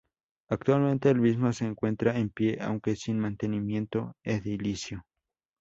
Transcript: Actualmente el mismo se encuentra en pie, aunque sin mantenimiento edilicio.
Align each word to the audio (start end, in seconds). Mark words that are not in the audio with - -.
Actualmente 0.49 1.11
el 1.11 1.19
mismo 1.21 1.53
se 1.53 1.65
encuentra 1.65 2.17
en 2.17 2.31
pie, 2.31 2.57
aunque 2.59 2.95
sin 2.95 3.19
mantenimiento 3.19 4.15
edilicio. 4.23 5.05